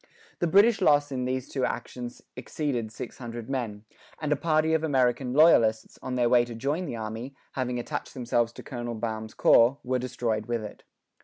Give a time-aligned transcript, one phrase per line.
[0.39, 3.83] The British loss in these two actions exceeded six hundred men:
[4.19, 8.15] and a party of American loyalists, on their way to join the army, having attached
[8.15, 10.81] themselves to Colonel Baum's corps, were destroyed with it.